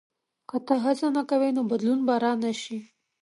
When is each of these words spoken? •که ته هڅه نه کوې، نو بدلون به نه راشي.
•که 0.49 0.57
ته 0.65 0.73
هڅه 0.85 1.07
نه 1.17 1.21
کوې، 1.29 1.49
نو 1.57 1.61
بدلون 1.71 1.99
به 2.07 2.15
نه 2.21 2.21
راشي. 2.43 2.79